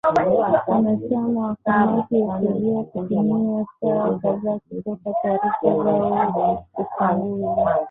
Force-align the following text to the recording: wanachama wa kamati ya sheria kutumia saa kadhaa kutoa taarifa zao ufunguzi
wanachama 0.67 1.47
wa 1.47 1.55
kamati 1.63 2.19
ya 2.21 2.41
sheria 2.41 2.83
kutumia 2.83 3.65
saa 3.81 4.13
kadhaa 4.21 4.59
kutoa 4.69 5.13
taarifa 5.23 5.59
zao 6.31 6.65
ufunguzi 6.73 7.69